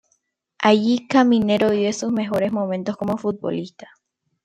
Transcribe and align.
Allí 0.57 1.07
Caminero 1.07 1.69
vive 1.69 1.93
sus 1.93 2.11
mejores 2.11 2.51
momentos 2.51 2.97
como 2.97 3.17
futbolista. 3.17 3.87